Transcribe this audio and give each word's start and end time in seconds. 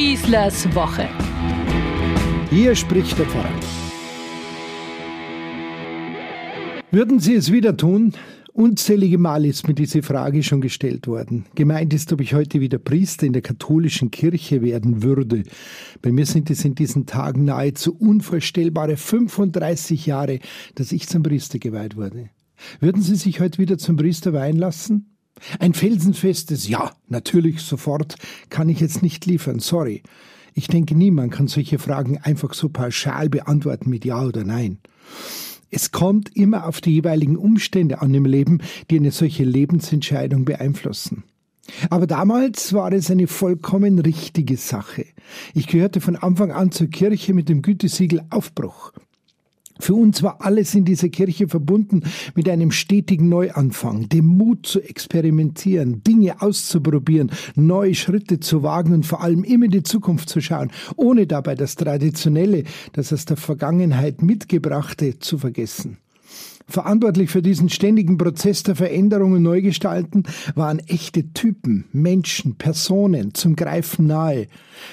Schießlers 0.00 0.74
Woche. 0.74 1.06
Hier 2.48 2.74
spricht 2.74 3.18
der 3.18 3.26
Pfarrer. 3.26 3.52
Würden 6.90 7.20
Sie 7.20 7.34
es 7.34 7.52
wieder 7.52 7.76
tun? 7.76 8.14
Unzählige 8.54 9.18
Mal 9.18 9.44
ist 9.44 9.68
mir 9.68 9.74
diese 9.74 10.02
Frage 10.02 10.42
schon 10.42 10.62
gestellt 10.62 11.06
worden. 11.06 11.44
Gemeint 11.54 11.92
ist, 11.92 12.10
ob 12.14 12.22
ich 12.22 12.32
heute 12.32 12.62
wieder 12.62 12.78
Priester 12.78 13.26
in 13.26 13.34
der 13.34 13.42
katholischen 13.42 14.10
Kirche 14.10 14.62
werden 14.62 15.02
würde. 15.02 15.42
Bei 16.00 16.10
mir 16.12 16.24
sind 16.24 16.48
es 16.48 16.64
in 16.64 16.74
diesen 16.74 17.04
Tagen 17.04 17.44
nahezu 17.44 17.94
unvorstellbare 17.94 18.96
35 18.96 20.06
Jahre, 20.06 20.38
dass 20.76 20.92
ich 20.92 21.08
zum 21.08 21.22
Priester 21.22 21.58
geweiht 21.58 21.98
wurde. 21.98 22.30
Würden 22.80 23.02
Sie 23.02 23.16
sich 23.16 23.38
heute 23.38 23.58
wieder 23.58 23.76
zum 23.76 23.98
Priester 23.98 24.32
weihen 24.32 24.56
lassen? 24.56 25.10
Ein 25.58 25.74
felsenfestes 25.74 26.68
Ja, 26.68 26.92
natürlich, 27.08 27.62
sofort, 27.62 28.16
kann 28.50 28.68
ich 28.68 28.80
jetzt 28.80 29.02
nicht 29.02 29.26
liefern, 29.26 29.58
sorry. 29.58 30.02
Ich 30.54 30.66
denke, 30.66 30.94
niemand 30.94 31.32
kann 31.32 31.48
solche 31.48 31.78
Fragen 31.78 32.18
einfach 32.18 32.54
so 32.54 32.68
pauschal 32.68 33.28
beantworten 33.28 33.88
mit 33.88 34.04
Ja 34.04 34.24
oder 34.24 34.44
Nein. 34.44 34.78
Es 35.70 35.92
kommt 35.92 36.36
immer 36.36 36.66
auf 36.66 36.80
die 36.80 36.94
jeweiligen 36.94 37.36
Umstände 37.36 38.02
an 38.02 38.12
im 38.12 38.24
Leben, 38.24 38.60
die 38.90 38.96
eine 38.96 39.12
solche 39.12 39.44
Lebensentscheidung 39.44 40.44
beeinflussen. 40.44 41.22
Aber 41.88 42.08
damals 42.08 42.72
war 42.72 42.92
es 42.92 43.10
eine 43.10 43.28
vollkommen 43.28 44.00
richtige 44.00 44.56
Sache. 44.56 45.06
Ich 45.54 45.68
gehörte 45.68 46.00
von 46.00 46.16
Anfang 46.16 46.50
an 46.50 46.72
zur 46.72 46.88
Kirche 46.88 47.32
mit 47.32 47.48
dem 47.48 47.62
Gütesiegel 47.62 48.22
Aufbruch. 48.30 48.92
Für 49.80 49.94
uns 49.94 50.22
war 50.22 50.36
alles 50.40 50.74
in 50.74 50.84
dieser 50.84 51.08
Kirche 51.08 51.48
verbunden 51.48 52.02
mit 52.34 52.48
einem 52.48 52.70
stetigen 52.70 53.28
Neuanfang, 53.28 54.08
dem 54.08 54.26
Mut 54.26 54.66
zu 54.66 54.80
experimentieren, 54.80 56.02
Dinge 56.04 56.40
auszuprobieren, 56.42 57.30
neue 57.54 57.94
Schritte 57.94 58.40
zu 58.40 58.62
wagen 58.62 58.92
und 58.92 59.06
vor 59.06 59.22
allem 59.22 59.42
immer 59.42 59.64
in 59.64 59.70
die 59.70 59.82
Zukunft 59.82 60.28
zu 60.28 60.40
schauen, 60.40 60.70
ohne 60.96 61.26
dabei 61.26 61.54
das 61.54 61.76
Traditionelle, 61.76 62.64
das 62.92 63.12
aus 63.12 63.24
der 63.24 63.36
Vergangenheit 63.36 64.22
mitgebrachte, 64.22 65.18
zu 65.18 65.38
vergessen. 65.38 65.98
Verantwortlich 66.70 67.30
für 67.30 67.42
diesen 67.42 67.68
ständigen 67.68 68.16
Prozess 68.16 68.62
der 68.62 68.76
Veränderung 68.76 69.32
und 69.32 69.42
Neugestalten 69.42 70.22
waren 70.54 70.78
echte 70.78 71.32
Typen, 71.32 71.86
Menschen, 71.92 72.54
Personen 72.54 73.34
zum 73.34 73.56
Greifen 73.56 74.06
nahe. 74.06 74.46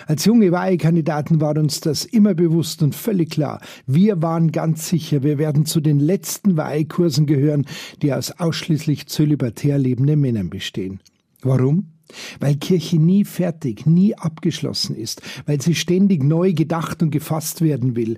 Als 0.08 0.26
junge 0.26 0.52
Weihekandidaten 0.52 1.40
war 1.40 1.56
uns 1.56 1.80
das 1.80 2.04
immer 2.04 2.34
bewusst 2.34 2.82
und 2.82 2.96
völlig 2.96 3.30
klar. 3.30 3.62
Wir 3.86 4.24
waren 4.24 4.52
ganz 4.52 4.90
sicher, 4.90 5.22
wir 5.22 5.38
werden 5.38 5.68
zu 5.68 5.80
den 5.80 6.00
letzten 6.00 6.58
Weihekursen 6.58 7.28
gehören, 7.28 7.68
die 8.02 8.12
aus 8.12 8.32
ausschließlich 8.32 9.06
zölibatär 9.06 9.78
lebenden 9.78 10.20
Männern 10.20 10.50
bestehen. 10.50 11.00
Warum? 11.44 11.97
Weil 12.40 12.56
Kirche 12.56 12.98
nie 12.98 13.26
fertig, 13.26 13.86
nie 13.86 14.16
abgeschlossen 14.16 14.96
ist, 14.96 15.22
weil 15.46 15.62
sie 15.62 15.76
ständig 15.76 16.24
neu 16.24 16.54
gedacht 16.54 17.02
und 17.02 17.12
gefasst 17.12 17.62
werden 17.62 17.96
will. 17.96 18.18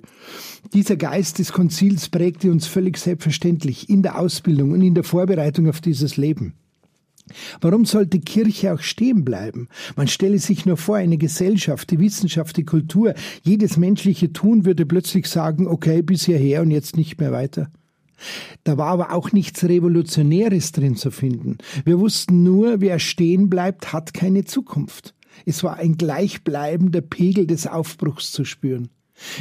Dieser 0.72 0.96
Geist 0.96 1.38
des 1.38 1.52
Konzils 1.52 2.08
prägte 2.08 2.50
uns 2.50 2.66
völlig 2.66 2.98
selbstverständlich 2.98 3.88
in 3.88 4.02
der 4.02 4.18
Ausbildung 4.18 4.72
und 4.72 4.82
in 4.82 4.94
der 4.94 5.04
Vorbereitung 5.04 5.68
auf 5.68 5.80
dieses 5.80 6.16
Leben. 6.16 6.54
Warum 7.60 7.84
sollte 7.84 8.18
Kirche 8.18 8.74
auch 8.74 8.80
stehen 8.80 9.24
bleiben? 9.24 9.68
Man 9.96 10.08
stelle 10.08 10.38
sich 10.38 10.66
nur 10.66 10.76
vor, 10.76 10.96
eine 10.96 11.18
Gesellschaft, 11.18 11.90
die 11.90 12.00
Wissenschaft, 12.00 12.56
die 12.56 12.64
Kultur, 12.64 13.14
jedes 13.42 13.76
menschliche 13.76 14.32
Tun 14.32 14.64
würde 14.64 14.86
plötzlich 14.86 15.26
sagen, 15.26 15.66
okay, 15.66 16.02
bis 16.02 16.24
hierher 16.24 16.62
und 16.62 16.70
jetzt 16.70 16.96
nicht 16.96 17.20
mehr 17.20 17.32
weiter. 17.32 17.70
Da 18.64 18.76
war 18.78 18.88
aber 18.88 19.12
auch 19.12 19.32
nichts 19.32 19.64
Revolutionäres 19.64 20.72
drin 20.72 20.96
zu 20.96 21.10
finden. 21.10 21.58
Wir 21.84 21.98
wussten 21.98 22.42
nur, 22.42 22.80
wer 22.80 22.98
stehen 22.98 23.50
bleibt, 23.50 23.92
hat 23.92 24.14
keine 24.14 24.44
Zukunft. 24.44 25.14
Es 25.46 25.64
war 25.64 25.76
ein 25.76 25.96
gleichbleibender 25.96 27.00
Pegel 27.00 27.46
des 27.46 27.66
Aufbruchs 27.66 28.32
zu 28.32 28.44
spüren. 28.44 28.90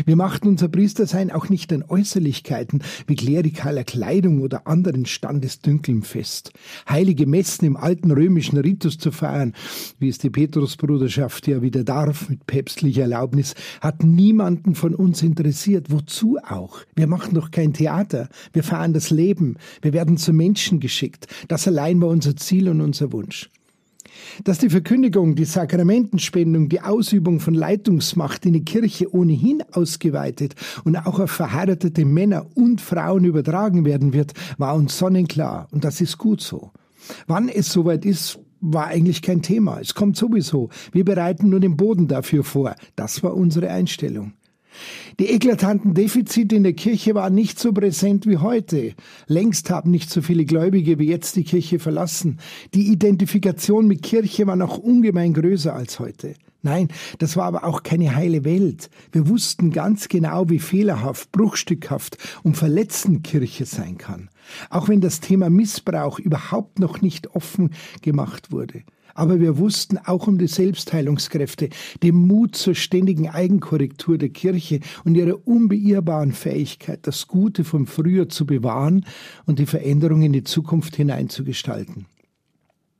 Wir 0.05 0.15
machten 0.15 0.47
unser 0.47 0.67
Priestersein 0.67 1.31
auch 1.31 1.49
nicht 1.49 1.71
an 1.73 1.83
Äußerlichkeiten 1.87 2.83
wie 3.07 3.15
klerikaler 3.15 3.83
Kleidung 3.83 4.41
oder 4.41 4.67
anderen 4.67 5.05
Standesdünkeln 5.05 6.03
fest. 6.03 6.51
Heilige 6.87 7.25
Messen 7.25 7.65
im 7.65 7.77
alten 7.77 8.11
römischen 8.11 8.57
Ritus 8.57 8.97
zu 8.97 9.11
feiern, 9.11 9.53
wie 9.99 10.09
es 10.09 10.17
die 10.17 10.29
Petrusbruderschaft 10.29 11.47
ja 11.47 11.61
wieder 11.61 11.83
darf, 11.83 12.29
mit 12.29 12.45
päpstlicher 12.47 13.03
Erlaubnis, 13.03 13.55
hat 13.81 14.03
niemanden 14.03 14.75
von 14.75 14.95
uns 14.95 15.21
interessiert. 15.21 15.87
Wozu 15.89 16.37
auch? 16.47 16.79
Wir 16.95 17.07
machen 17.07 17.35
doch 17.35 17.51
kein 17.51 17.73
Theater. 17.73 18.29
Wir 18.53 18.63
feiern 18.63 18.93
das 18.93 19.09
Leben. 19.09 19.57
Wir 19.81 19.93
werden 19.93 20.17
zu 20.17 20.33
Menschen 20.33 20.79
geschickt. 20.79 21.27
Das 21.47 21.67
allein 21.67 22.01
war 22.01 22.09
unser 22.09 22.35
Ziel 22.35 22.69
und 22.69 22.81
unser 22.81 23.11
Wunsch 23.11 23.49
dass 24.43 24.59
die 24.59 24.69
Verkündigung, 24.69 25.35
die 25.35 25.45
Sakramentenspendung, 25.45 26.69
die 26.69 26.81
Ausübung 26.81 27.39
von 27.39 27.53
Leitungsmacht 27.53 28.45
in 28.45 28.53
die 28.53 28.65
Kirche 28.65 29.13
ohnehin 29.13 29.63
ausgeweitet 29.71 30.55
und 30.83 30.95
auch 30.95 31.19
auf 31.19 31.31
verheiratete 31.31 32.05
Männer 32.05 32.45
und 32.55 32.81
Frauen 32.81 33.25
übertragen 33.25 33.85
werden 33.85 34.13
wird, 34.13 34.33
war 34.57 34.75
uns 34.75 34.97
sonnenklar 34.97 35.67
und 35.71 35.83
das 35.83 36.01
ist 36.01 36.17
gut 36.17 36.41
so. 36.41 36.71
Wann 37.27 37.49
es 37.49 37.71
soweit 37.71 38.05
ist, 38.05 38.39
war 38.61 38.87
eigentlich 38.87 39.21
kein 39.21 39.41
Thema. 39.41 39.79
Es 39.79 39.95
kommt 39.95 40.17
sowieso. 40.17 40.69
Wir 40.91 41.05
bereiten 41.05 41.49
nur 41.49 41.59
den 41.59 41.77
Boden 41.77 42.07
dafür 42.07 42.43
vor. 42.43 42.75
Das 42.95 43.23
war 43.23 43.33
unsere 43.33 43.69
Einstellung. 43.69 44.33
Die 45.19 45.29
eklatanten 45.29 45.93
Defizite 45.93 46.55
in 46.55 46.63
der 46.63 46.73
Kirche 46.73 47.15
waren 47.15 47.35
nicht 47.35 47.59
so 47.59 47.73
präsent 47.73 48.25
wie 48.25 48.37
heute. 48.37 48.93
Längst 49.27 49.69
haben 49.69 49.91
nicht 49.91 50.09
so 50.09 50.21
viele 50.21 50.45
Gläubige 50.45 50.99
wie 50.99 51.07
jetzt 51.07 51.35
die 51.35 51.43
Kirche 51.43 51.79
verlassen. 51.79 52.39
Die 52.73 52.91
Identifikation 52.91 53.87
mit 53.87 54.01
Kirche 54.01 54.47
war 54.47 54.55
noch 54.55 54.77
ungemein 54.77 55.33
größer 55.33 55.73
als 55.73 55.99
heute. 55.99 56.35
Nein, 56.61 56.89
das 57.19 57.37
war 57.37 57.45
aber 57.45 57.63
auch 57.63 57.83
keine 57.83 58.15
heile 58.15 58.43
Welt. 58.43 58.89
Wir 59.13 59.29
wussten 59.29 59.71
ganz 59.71 60.09
genau, 60.09 60.49
wie 60.49 60.59
fehlerhaft, 60.59 61.31
bruchstückhaft 61.31 62.17
und 62.43 62.57
verletzend 62.57 63.23
Kirche 63.23 63.65
sein 63.65 63.97
kann. 63.97 64.29
Auch 64.69 64.89
wenn 64.89 64.99
das 64.99 65.21
Thema 65.21 65.49
Missbrauch 65.49 66.19
überhaupt 66.19 66.79
noch 66.79 67.01
nicht 67.01 67.33
offen 67.33 67.71
gemacht 68.01 68.51
wurde. 68.51 68.83
Aber 69.19 69.41
wir 69.41 69.57
wussten 69.57 69.97
auch 69.97 70.27
um 70.27 70.37
die 70.37 70.47
Selbstheilungskräfte, 70.47 71.67
den 72.01 72.15
Mut 72.15 72.55
zur 72.55 72.73
ständigen 72.73 73.27
Eigenkorrektur 73.27 74.17
der 74.17 74.29
Kirche 74.29 74.79
und 75.03 75.15
ihre 75.15 75.35
unbeirrbaren 75.35 76.31
Fähigkeit, 76.31 76.99
das 77.01 77.27
Gute 77.27 77.65
vom 77.65 77.85
Früher 77.85 78.29
zu 78.29 78.45
bewahren 78.45 79.05
und 79.45 79.59
die 79.59 79.65
Veränderung 79.65 80.21
in 80.21 80.31
die 80.31 80.45
Zukunft 80.45 80.95
hineinzugestalten. 80.95 82.05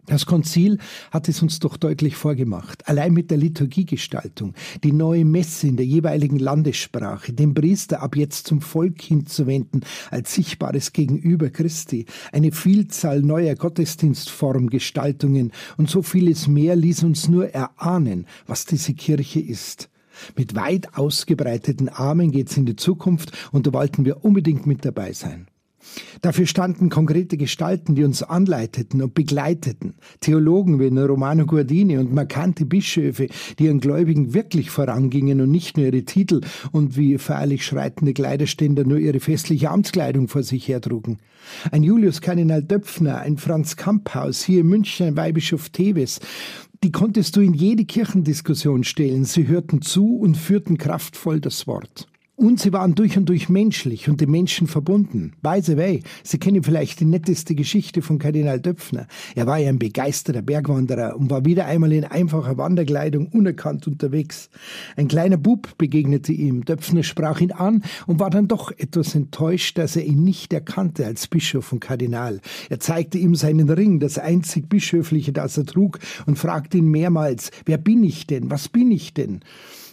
Das 0.09 0.25
Konzil 0.25 0.79
hat 1.11 1.29
es 1.29 1.43
uns 1.43 1.59
doch 1.59 1.77
deutlich 1.77 2.15
vorgemacht. 2.15 2.87
Allein 2.87 3.13
mit 3.13 3.29
der 3.29 3.37
Liturgiegestaltung, 3.37 4.55
die 4.83 4.91
neue 4.91 5.23
Messe 5.23 5.67
in 5.67 5.77
der 5.77 5.85
jeweiligen 5.85 6.39
Landessprache, 6.39 7.31
den 7.31 7.53
Priester 7.53 8.01
ab 8.01 8.15
jetzt 8.15 8.47
zum 8.47 8.59
Volk 8.59 9.03
hinzuwenden 9.03 9.85
als 10.09 10.33
sichtbares 10.33 10.93
Gegenüber 10.93 11.51
Christi, 11.51 12.07
eine 12.31 12.51
Vielzahl 12.51 13.21
neuer 13.21 13.53
Gottesdienstformgestaltungen 13.53 15.51
und 15.77 15.91
so 15.91 16.01
vieles 16.01 16.47
mehr 16.47 16.75
ließ 16.75 17.03
uns 17.03 17.27
nur 17.27 17.49
erahnen, 17.49 18.25
was 18.47 18.65
diese 18.65 18.95
Kirche 18.95 19.39
ist. 19.39 19.91
Mit 20.35 20.55
weit 20.55 20.97
ausgebreiteten 20.97 21.87
Armen 21.87 22.31
geht's 22.31 22.57
in 22.57 22.65
die 22.65 22.75
Zukunft 22.75 23.31
und 23.51 23.67
da 23.67 23.73
wollten 23.73 24.05
wir 24.05 24.25
unbedingt 24.25 24.65
mit 24.65 24.85
dabei 24.85 25.13
sein. 25.13 25.48
Dafür 26.21 26.45
standen 26.45 26.89
konkrete 26.89 27.37
Gestalten, 27.37 27.95
die 27.95 28.03
uns 28.03 28.23
anleiteten 28.23 29.01
und 29.01 29.13
begleiteten. 29.13 29.93
Theologen 30.19 30.79
wie 30.79 30.87
Romano 30.99 31.45
Guardini 31.45 31.97
und 31.97 32.13
markante 32.13 32.65
Bischöfe, 32.65 33.27
die 33.57 33.65
ihren 33.65 33.79
Gläubigen 33.79 34.33
wirklich 34.33 34.69
vorangingen 34.69 35.41
und 35.41 35.51
nicht 35.51 35.77
nur 35.77 35.87
ihre 35.87 36.03
Titel 36.03 36.41
und 36.71 36.97
wie 36.97 37.17
feierlich 37.17 37.65
schreitende 37.65 38.13
Kleiderständer 38.13 38.83
nur 38.83 38.97
ihre 38.97 39.19
festliche 39.19 39.69
Amtskleidung 39.69 40.27
vor 40.27 40.43
sich 40.43 40.67
hertrugen. 40.67 41.19
Ein 41.71 41.83
Julius 41.83 42.21
Kardinal 42.21 42.63
Döpfner, 42.63 43.19
ein 43.19 43.37
Franz 43.37 43.75
Kamphaus, 43.75 44.43
hier 44.43 44.61
in 44.61 44.67
München 44.67 45.07
ein 45.07 45.17
Weihbischof 45.17 45.69
Teves, 45.69 46.19
die 46.83 46.91
konntest 46.91 47.35
du 47.35 47.41
in 47.41 47.53
jede 47.53 47.85
Kirchendiskussion 47.85 48.83
stellen. 48.83 49.25
Sie 49.25 49.47
hörten 49.47 49.81
zu 49.81 50.17
und 50.17 50.37
führten 50.37 50.77
kraftvoll 50.77 51.39
das 51.39 51.67
Wort. 51.67 52.07
Und 52.39 52.57
sie 52.57 52.71
waren 52.71 52.95
durch 52.95 53.17
und 53.17 53.27
durch 53.27 53.49
menschlich 53.49 54.07
und 54.07 54.21
dem 54.21 54.31
Menschen 54.31 54.67
verbunden. 54.67 55.33
By 55.41 55.59
the 55.61 55.75
way, 55.75 56.03
Sie 56.23 56.37
kennen 56.37 56.63
vielleicht 56.63 57.01
die 57.01 57.05
netteste 57.05 57.53
Geschichte 57.53 58.01
von 58.01 58.17
Kardinal 58.17 58.61
Döpfner. 58.61 59.07
Er 59.35 59.45
war 59.45 59.57
ja 59.57 59.67
ein 59.67 59.77
begeisterter 59.77 60.41
Bergwanderer 60.41 61.17
und 61.17 61.29
war 61.29 61.43
wieder 61.43 61.65
einmal 61.65 61.91
in 61.91 62.05
einfacher 62.05 62.57
Wanderkleidung 62.57 63.27
unerkannt 63.27 63.87
unterwegs. 63.87 64.49
Ein 64.95 65.09
kleiner 65.09 65.35
Bub 65.35 65.77
begegnete 65.77 66.31
ihm. 66.31 66.63
Döpfner 66.63 67.03
sprach 67.03 67.41
ihn 67.41 67.51
an 67.51 67.83
und 68.07 68.21
war 68.21 68.29
dann 68.29 68.47
doch 68.47 68.71
etwas 68.71 69.15
enttäuscht, 69.15 69.77
dass 69.77 69.97
er 69.97 70.05
ihn 70.05 70.23
nicht 70.23 70.53
erkannte 70.53 71.05
als 71.05 71.27
Bischof 71.27 71.73
und 71.73 71.81
Kardinal. 71.81 72.39
Er 72.69 72.79
zeigte 72.79 73.17
ihm 73.17 73.35
seinen 73.35 73.69
Ring, 73.69 73.99
das 73.99 74.17
einzig 74.17 74.69
Bischöfliche, 74.69 75.33
das 75.33 75.57
er 75.57 75.65
trug, 75.65 75.99
und 76.25 76.39
fragte 76.39 76.77
ihn 76.77 76.87
mehrmals, 76.87 77.51
wer 77.65 77.77
bin 77.77 78.01
ich 78.01 78.27
denn? 78.27 78.49
Was 78.49 78.69
bin 78.69 78.91
ich 78.91 79.13
denn? 79.13 79.41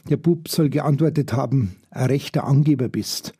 Der 0.08 0.16
Bub 0.16 0.48
soll 0.48 0.70
geantwortet 0.70 1.32
haben, 1.32 1.76
ein 1.90 2.06
rechter 2.06 2.44
Angeber 2.44 2.88
bist. 2.88 3.32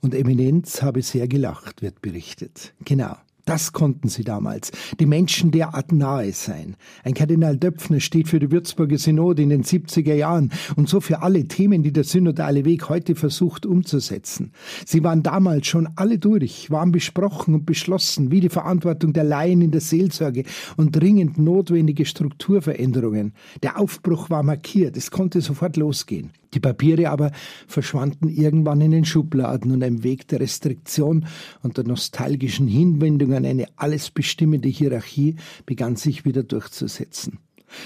Und 0.00 0.14
Eminenz 0.14 0.82
habe 0.82 1.02
sehr 1.02 1.26
gelacht, 1.26 1.82
wird 1.82 2.00
berichtet. 2.00 2.72
Genau. 2.84 3.16
Das 3.44 3.72
konnten 3.72 4.08
sie 4.08 4.22
damals, 4.22 4.70
die 5.00 5.06
Menschen 5.06 5.50
derart 5.50 5.90
nahe 5.90 6.32
sein. 6.32 6.76
Ein 7.02 7.14
Kardinal 7.14 7.56
Döpfner 7.56 7.98
steht 7.98 8.28
für 8.28 8.38
die 8.38 8.52
Würzburger 8.52 8.98
Synode 8.98 9.42
in 9.42 9.48
den 9.48 9.64
70er 9.64 10.14
Jahren 10.14 10.52
und 10.76 10.88
so 10.88 11.00
für 11.00 11.22
alle 11.22 11.48
Themen, 11.48 11.82
die 11.82 11.92
der 11.92 12.04
synodale 12.04 12.64
Weg 12.64 12.88
heute 12.88 13.16
versucht 13.16 13.66
umzusetzen. 13.66 14.52
Sie 14.86 15.02
waren 15.02 15.24
damals 15.24 15.66
schon 15.66 15.88
alle 15.96 16.18
durch, 16.18 16.70
waren 16.70 16.92
besprochen 16.92 17.54
und 17.54 17.66
beschlossen, 17.66 18.30
wie 18.30 18.40
die 18.40 18.48
Verantwortung 18.48 19.12
der 19.12 19.24
Laien 19.24 19.60
in 19.60 19.72
der 19.72 19.80
Seelsorge 19.80 20.44
und 20.76 20.94
dringend 20.94 21.36
notwendige 21.36 22.04
Strukturveränderungen. 22.04 23.32
Der 23.64 23.78
Aufbruch 23.80 24.30
war 24.30 24.44
markiert, 24.44 24.96
es 24.96 25.10
konnte 25.10 25.40
sofort 25.40 25.76
losgehen. 25.76 26.30
Die 26.54 26.60
Papiere 26.60 27.10
aber 27.10 27.32
verschwanden 27.66 28.28
irgendwann 28.28 28.80
in 28.80 28.90
den 28.90 29.04
Schubladen 29.04 29.72
und 29.72 29.82
ein 29.82 30.02
Weg 30.04 30.28
der 30.28 30.40
Restriktion 30.40 31.26
und 31.62 31.78
der 31.78 31.84
nostalgischen 31.84 32.68
Hinwendung 32.68 33.32
an 33.32 33.46
eine 33.46 33.66
alles 33.76 34.10
bestimmende 34.10 34.68
Hierarchie 34.68 35.36
begann 35.66 35.96
sich 35.96 36.24
wieder 36.24 36.42
durchzusetzen. 36.42 37.38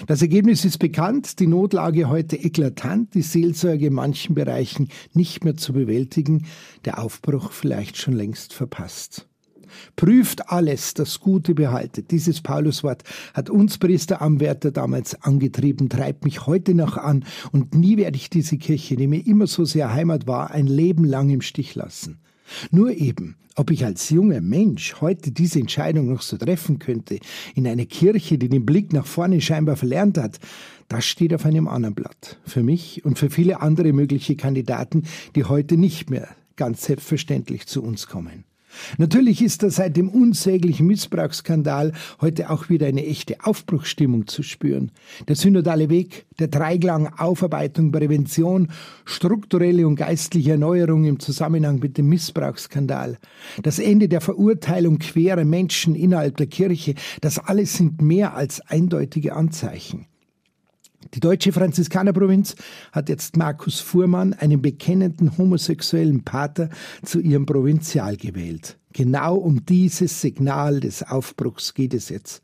Das 0.06 0.20
Ergebnis 0.20 0.64
ist 0.64 0.78
bekannt, 0.78 1.38
die 1.38 1.46
Notlage 1.46 2.08
heute 2.08 2.36
eklatant, 2.36 3.14
die 3.14 3.22
Seelsorge 3.22 3.86
in 3.86 3.94
manchen 3.94 4.34
Bereichen 4.34 4.88
nicht 5.12 5.44
mehr 5.44 5.56
zu 5.56 5.72
bewältigen, 5.72 6.46
der 6.84 7.02
Aufbruch 7.02 7.52
vielleicht 7.52 7.96
schon 7.96 8.14
längst 8.14 8.52
verpasst. 8.52 9.28
Prüft 9.96 10.50
alles, 10.50 10.94
das 10.94 11.20
Gute 11.20 11.54
behaltet. 11.54 12.10
Dieses 12.10 12.40
Pauluswort 12.40 13.02
hat 13.34 13.50
uns 13.50 13.78
Priester 13.78 14.22
Amwärter 14.22 14.70
damals 14.70 15.20
angetrieben, 15.22 15.88
treibt 15.88 16.24
mich 16.24 16.46
heute 16.46 16.74
noch 16.74 16.96
an 16.96 17.24
und 17.52 17.74
nie 17.74 17.96
werde 17.96 18.16
ich 18.16 18.30
diese 18.30 18.58
Kirche, 18.58 18.96
die 18.96 19.06
mir 19.06 19.26
immer 19.26 19.46
so 19.46 19.64
sehr 19.64 19.92
Heimat 19.92 20.26
war, 20.26 20.50
ein 20.50 20.66
Leben 20.66 21.04
lang 21.04 21.30
im 21.30 21.40
Stich 21.40 21.74
lassen. 21.74 22.18
Nur 22.70 22.92
eben, 22.92 23.36
ob 23.56 23.70
ich 23.70 23.84
als 23.84 24.10
junger 24.10 24.40
Mensch 24.40 25.00
heute 25.00 25.32
diese 25.32 25.58
Entscheidung 25.58 26.08
noch 26.08 26.22
so 26.22 26.36
treffen 26.36 26.78
könnte, 26.78 27.18
in 27.54 27.66
einer 27.66 27.86
Kirche, 27.86 28.38
die 28.38 28.48
den 28.48 28.66
Blick 28.66 28.92
nach 28.92 29.06
vorne 29.06 29.40
scheinbar 29.40 29.76
verlernt 29.76 30.18
hat, 30.18 30.38
das 30.88 31.04
steht 31.04 31.34
auf 31.34 31.44
einem 31.44 31.66
anderen 31.66 31.94
Blatt. 31.94 32.38
Für 32.44 32.62
mich 32.62 33.04
und 33.04 33.18
für 33.18 33.30
viele 33.30 33.60
andere 33.62 33.92
mögliche 33.92 34.36
Kandidaten, 34.36 35.04
die 35.34 35.44
heute 35.44 35.76
nicht 35.76 36.10
mehr 36.10 36.28
ganz 36.56 36.84
selbstverständlich 36.84 37.66
zu 37.66 37.82
uns 37.82 38.06
kommen. 38.06 38.44
Natürlich 38.98 39.42
ist 39.42 39.62
da 39.62 39.70
seit 39.70 39.96
dem 39.96 40.08
unsäglichen 40.08 40.86
Missbrauchsskandal 40.86 41.92
heute 42.20 42.50
auch 42.50 42.68
wieder 42.68 42.86
eine 42.86 43.06
echte 43.06 43.44
Aufbruchsstimmung 43.44 44.26
zu 44.26 44.42
spüren. 44.42 44.92
Der 45.28 45.36
synodale 45.36 45.90
Weg, 45.90 46.26
der 46.38 46.48
Dreiklang 46.48 47.08
Aufarbeitung, 47.18 47.92
Prävention, 47.92 48.68
strukturelle 49.04 49.86
und 49.86 49.96
geistliche 49.96 50.52
Erneuerung 50.52 51.04
im 51.04 51.20
Zusammenhang 51.20 51.78
mit 51.78 51.98
dem 51.98 52.08
Missbrauchsskandal, 52.08 53.18
das 53.62 53.78
Ende 53.78 54.08
der 54.08 54.20
Verurteilung 54.20 54.98
querer 54.98 55.44
Menschen 55.44 55.94
innerhalb 55.94 56.36
der 56.36 56.46
Kirche, 56.46 56.94
das 57.20 57.38
alles 57.38 57.74
sind 57.74 58.02
mehr 58.02 58.34
als 58.34 58.60
eindeutige 58.60 59.34
Anzeichen. 59.34 60.06
Die 61.14 61.20
deutsche 61.20 61.52
Franziskanerprovinz 61.52 62.56
hat 62.92 63.08
jetzt 63.08 63.36
Markus 63.36 63.80
Fuhrmann, 63.80 64.32
einen 64.34 64.62
bekennenden 64.62 65.36
homosexuellen 65.38 66.24
Pater, 66.24 66.68
zu 67.02 67.20
ihrem 67.20 67.46
Provinzial 67.46 68.16
gewählt. 68.16 68.78
Genau 68.92 69.36
um 69.36 69.64
dieses 69.66 70.20
Signal 70.20 70.80
des 70.80 71.02
Aufbruchs 71.02 71.74
geht 71.74 71.94
es 71.94 72.08
jetzt. 72.08 72.42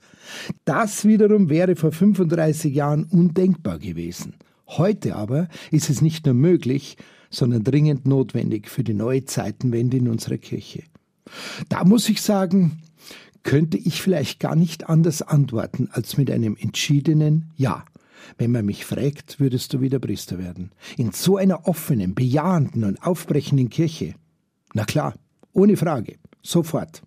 Das 0.64 1.04
wiederum 1.04 1.48
wäre 1.48 1.76
vor 1.76 1.92
35 1.92 2.74
Jahren 2.74 3.04
undenkbar 3.04 3.78
gewesen. 3.78 4.34
Heute 4.68 5.16
aber 5.16 5.48
ist 5.70 5.90
es 5.90 6.02
nicht 6.02 6.26
nur 6.26 6.34
möglich, 6.34 6.96
sondern 7.30 7.64
dringend 7.64 8.06
notwendig 8.06 8.68
für 8.68 8.84
die 8.84 8.94
neue 8.94 9.24
Zeitenwende 9.24 9.96
in 9.96 10.08
unserer 10.08 10.38
Kirche. 10.38 10.82
Da 11.68 11.84
muss 11.84 12.08
ich 12.08 12.20
sagen, 12.20 12.82
könnte 13.42 13.78
ich 13.78 14.02
vielleicht 14.02 14.38
gar 14.38 14.54
nicht 14.54 14.88
anders 14.88 15.22
antworten 15.22 15.88
als 15.92 16.16
mit 16.16 16.30
einem 16.30 16.56
entschiedenen 16.58 17.50
Ja. 17.56 17.84
Wenn 18.38 18.52
man 18.52 18.66
mich 18.66 18.84
fragt, 18.84 19.40
würdest 19.40 19.72
du 19.72 19.80
wieder 19.80 19.98
Priester 19.98 20.38
werden. 20.38 20.70
In 20.96 21.12
so 21.12 21.36
einer 21.36 21.66
offenen, 21.66 22.14
bejahenden 22.14 22.84
und 22.84 23.02
aufbrechenden 23.02 23.70
Kirche. 23.70 24.14
Na 24.74 24.84
klar, 24.84 25.14
ohne 25.52 25.76
Frage, 25.76 26.16
sofort. 26.42 27.02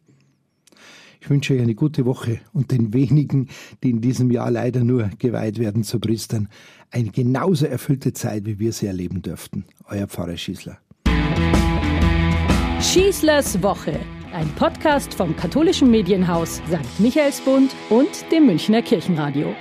Ich 1.26 1.30
wünsche 1.32 1.56
euch 1.56 1.62
eine 1.62 1.74
gute 1.74 2.06
Woche 2.06 2.40
und 2.54 2.70
den 2.72 2.94
wenigen, 2.94 3.48
die 3.84 3.90
in 3.90 4.00
diesem 4.00 4.30
Jahr 4.30 4.52
leider 4.52 4.84
nur 4.84 5.10
geweiht 5.18 5.58
werden 5.58 5.84
zu 5.84 6.00
Priestern, 6.00 6.50
eine 6.92 7.10
genauso 7.10 7.66
erfüllte 7.66 8.14
Zeit, 8.14 8.46
wie 8.46 8.60
wir 8.60 8.72
sie 8.72 8.86
erleben 8.86 9.24
dürften. 9.24 9.66
Euer 9.90 10.08
Pfarrer 10.08 10.38
Schießler. 10.38 10.78
Schießlers 12.80 13.64
Woche, 13.64 14.00
ein 14.34 14.48
Podcast 14.50 15.16
vom 15.16 15.36
katholischen 15.36 15.90
Medienhaus 15.90 16.58
St. 16.68 17.00
Michaelsbund 17.00 17.76
und 17.90 18.32
dem 18.32 18.46
Münchner 18.46 18.84
Kirchenradio. 18.84 19.56